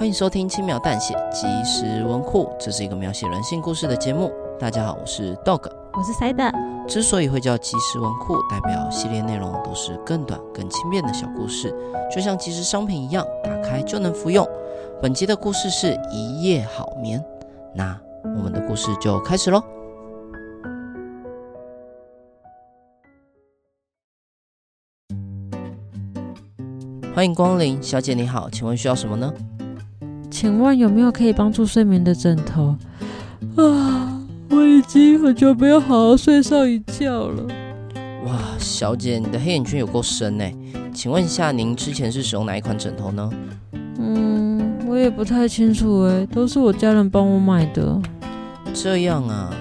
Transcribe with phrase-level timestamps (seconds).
[0.00, 4.32] 欢迎收听轻描淡写即时文库，这是一个描写人性故事的节目。
[4.58, 6.88] 大家好，我是 Dog，我是 Side。
[6.88, 11.70] 之所以会叫即时文库，代表系列内容都是更短、更轻便的小故事，
[12.10, 14.48] 就像即时商品一样，打开就能服用。
[15.02, 17.22] 本集的故事是一夜好眠，
[17.74, 19.62] 那我们的故事就开始喽。
[27.14, 29.30] 欢迎光临，小姐你好，请问需要什么呢？
[30.40, 32.74] 请问有没有可以帮助睡眠的枕头？
[33.56, 34.18] 啊，
[34.48, 37.46] 我已经很久没有好好睡上一觉了。
[38.24, 40.44] 哇，小姐，你的黑眼圈有够深呢。
[40.94, 43.30] 请问一下，您之前是使用哪一款枕头呢？
[43.98, 48.00] 嗯，我也不太清楚诶，都是我家人帮我买的。
[48.72, 49.54] 这样啊，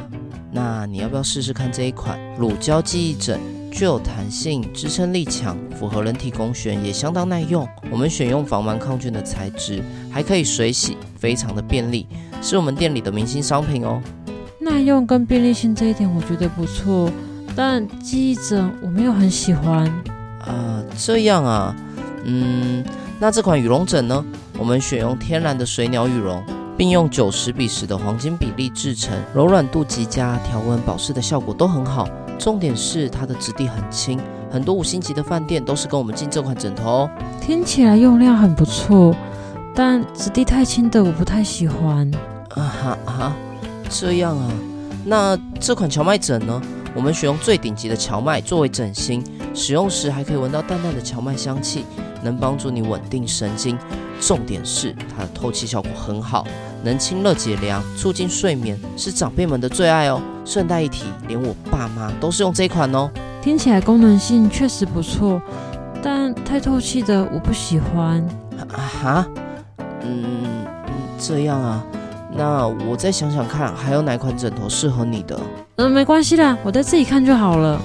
[0.49, 3.37] 那你要不要试试看这一款乳胶记忆枕？
[3.71, 7.67] 具有弹性，支撑力强，符合人体工学，也相当耐用。
[7.89, 12.05] 我们选用防螨抗菌的材质，还可以水洗，非常的便利，
[12.41, 14.01] 是我们店里的明星商品哦。
[14.59, 17.09] 耐用跟便利性这一点我觉得不错，
[17.55, 19.85] 但记忆枕我没有很喜欢。
[20.39, 21.75] 啊、呃，这样啊，
[22.25, 22.83] 嗯，
[23.19, 24.25] 那这款羽绒枕呢？
[24.57, 26.43] 我们选用天然的水鸟羽绒，
[26.77, 32.09] 并用九十比十的黄金比例制成，柔软度极佳，条纹保湿的效果都很好。
[32.39, 37.09] 重点是它的质地很轻，很多五星级的饭店都是跟我们进这款枕头哦。
[37.41, 39.13] 听起来用料很不错，
[39.75, 42.09] 但质地太轻的我不太喜欢。
[42.55, 43.35] 啊哈啊，
[43.89, 44.51] 这样啊，
[45.05, 46.61] 那这款荞麦枕呢？
[46.95, 49.23] 我们选用最顶级的荞麦作为枕芯，
[49.53, 51.85] 使用时还可以闻到淡淡的荞麦香气，
[52.23, 53.77] 能帮助你稳定神经。
[54.19, 56.47] 重点是它的透气效果很好，
[56.83, 60.21] 能清热解凉，促进睡眠，是长辈们的最爱哦。
[60.45, 63.09] 顺带一提，连我爸妈都是用这一款哦。
[63.41, 65.41] 听起来功能性确实不错，
[66.01, 68.21] 但太透气的我不喜欢。
[68.57, 69.27] 啊哈，
[70.03, 71.83] 嗯嗯，这样啊，
[72.35, 75.39] 那我再想想看，还有哪款枕头适合你的？
[75.77, 77.79] 嗯，没关系啦，我再自己看就好了。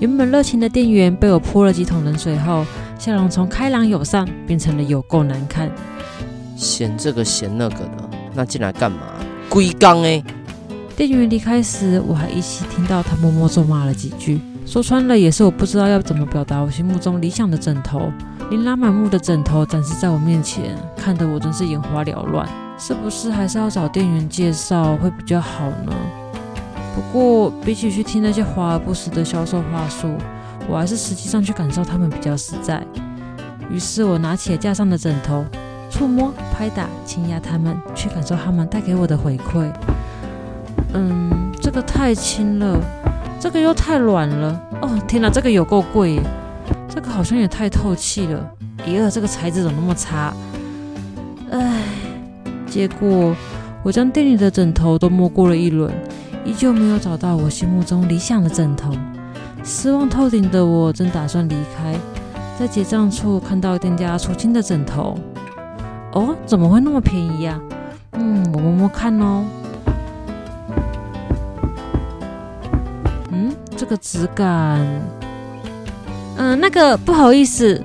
[0.00, 2.64] 原本热情的店员被我泼了几桶冷水后，
[2.98, 5.70] 笑容从开朗友善变成了有够难看。
[6.56, 8.09] 嫌这个嫌那个的，
[8.40, 9.00] 那进来干嘛？
[9.50, 10.22] 龟缸哎！
[10.96, 14.40] 店员离开时，我还依稀听到他默默咒骂了几句。
[14.64, 18.10] 说穿了，也是我不知道要怎么表达我心目中理想的枕头。
[18.50, 22.48] 琳琅满目的枕头展示在我面前，看得我真是眼花缭乱。
[22.78, 25.92] 是不是还是要找店员介绍会比较好呢？
[26.94, 30.16] 不过比起去听那些华而不实的销售话术，
[30.66, 32.82] 我还是实际上去感受他们比较实在。
[33.70, 35.44] 于是我拿起了架上的枕头，
[35.90, 39.70] 触摸、拍打、轻压它们，去感受它们带给我的回馈。
[40.94, 42.80] 嗯，这个太轻了，
[43.38, 44.60] 这个又太软了。
[44.80, 46.20] 哦，天哪，这个有够贵！
[46.88, 48.50] 这个好像也太透气了。
[48.86, 50.32] 咦，这个材质怎么那么差？
[51.50, 51.82] 唉，
[52.66, 53.34] 结果
[53.82, 55.92] 我将店里的枕头都摸过了一轮，
[56.44, 58.92] 依旧没有找到我心目中理想的枕头。
[59.62, 61.94] 失望透顶的我正打算离开，
[62.58, 65.18] 在结账处看到店家出清的枕头。
[66.12, 67.60] 哦，怎么会那么便宜呀？
[68.12, 69.44] 嗯，我摸摸看哦。
[73.30, 74.80] 嗯这个质感，
[76.36, 77.82] 嗯、呃，那个不好意思，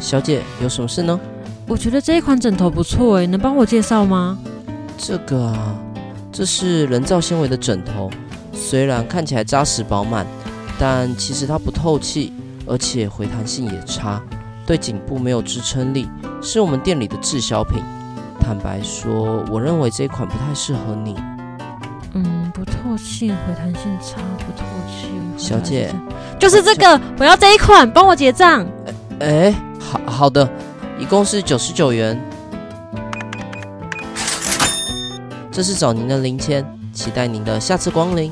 [0.00, 1.18] 小姐，有什么事呢？
[1.68, 4.38] 我觉得这一款枕头不错诶，能帮我介绍吗？
[4.98, 5.76] 这个啊，
[6.32, 8.10] 这是人造纤维的枕头，
[8.52, 10.26] 虽然看起来扎实饱满，
[10.78, 12.32] 但其实它不透气，
[12.66, 14.20] 而且回弹性也差，
[14.70, 16.08] 对颈部没有支撑力，
[16.40, 17.82] 是我们店里的滞销品。
[18.38, 21.16] 坦白说，我认为这一款不太适合你。
[22.14, 25.08] 嗯，不透气，回弹性差，不透气。
[25.36, 25.92] 小姐，
[26.38, 28.64] 就是这个，我要这一款，帮我结账。
[29.18, 30.48] 哎，好好的，
[31.00, 32.16] 一共是九十九元。
[35.50, 38.30] 这是找您的零钱，期待您的下次光临。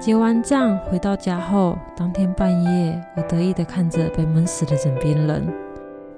[0.00, 5.46] 结完账回到家后，当天半夜，我得意地看着被闷死的枕边人。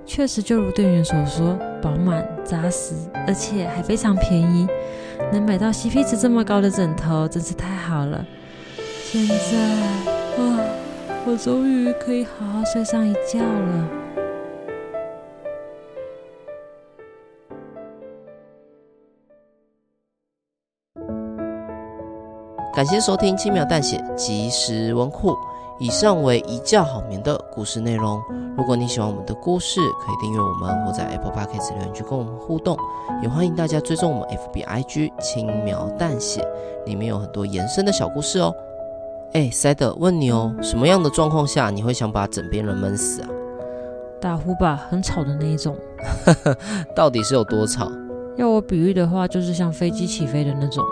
[0.06, 2.94] 确实，就如店员所说，饱满扎实，
[3.26, 4.69] 而且还非常便宜。
[5.32, 8.25] 能买到 CP 值这么高的枕头，真是太好了。
[9.02, 9.58] 现在，
[10.40, 10.61] 啊，
[11.26, 13.88] 我终于可以好好睡上一觉了。
[22.75, 25.37] 感谢收听轻描淡写即时文库，
[25.79, 28.19] 以上为一觉好眠的故事内容。
[28.57, 32.75] 如果你喜欢我们的故事，可以订阅我们或在 Apple Podcast 留言区跟我们互动。
[33.23, 36.43] 也欢迎大家追踪我们 FB IG 轻描淡写，
[36.87, 38.55] 里面有很多延伸的小故事哦。
[39.35, 43.29] 哎，塞德问你哦，什么样的状况下你会想把枕边人闷死啊？
[44.19, 45.77] 打呼吧，很吵的那一种。
[46.97, 47.93] 到底是有多吵？
[48.39, 50.83] 要我比喻的话，就是像飞机起飞的那种。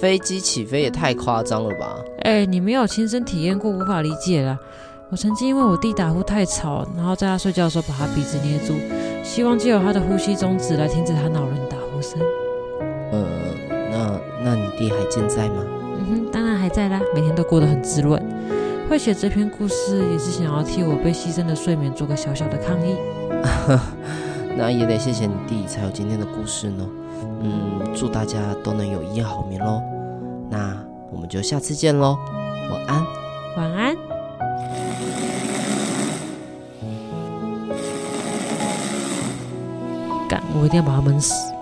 [0.00, 1.96] 飞机起飞也太夸张了吧？
[2.22, 4.58] 哎，你没有亲身体验过，无法理解啦。
[5.10, 8.74] 我曾经因为我弟打呼太吵，然后在他睡觉的时候把他鼻子捏住，
[9.22, 12.18] 希望借由他的呼吸中止来停止他恼人打呼声。
[13.12, 13.24] 呃，
[13.92, 15.64] 那那你弟还健在吗？
[15.98, 18.20] 嗯哼，当然还在啦，每天都过得很滋润。
[18.90, 22.96] 会写这篇故事也是想要替我被牺牲的睡眠做个小小的抗议。
[24.58, 26.86] 那也得谢谢你弟才有今天的故事呢。
[27.40, 29.80] 嗯，祝大家都能有一夜好眠喽。
[30.50, 30.76] 那
[31.12, 32.18] 我们就下次见喽，
[32.70, 33.04] 晚安。
[33.56, 33.96] 晚安。
[40.28, 41.53] 干，我一定要把他闷死。